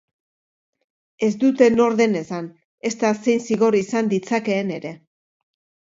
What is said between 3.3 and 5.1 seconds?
zigor izan ditzakeen ere.